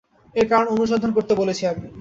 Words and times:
এর 0.35 0.47
কারণ 0.51 0.67
অনুসন্ধান 0.67 1.11
করতে 1.13 1.33
বলেছি 1.35 1.63
আমি। 1.67 1.85